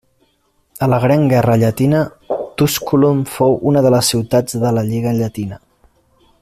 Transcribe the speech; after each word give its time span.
A 0.79 0.87
la 0.87 0.97
gran 1.03 1.27
guerra 1.33 1.57
llatina, 1.63 1.99
Túsculum 2.61 3.21
fou 3.37 3.59
una 3.73 3.87
de 3.89 3.95
les 3.97 4.13
ciutats 4.15 4.61
de 4.65 4.77
la 4.79 4.89
Lliga 4.89 5.17
llatina. 5.23 5.65